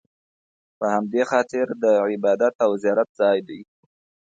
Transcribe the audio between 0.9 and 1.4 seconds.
همدې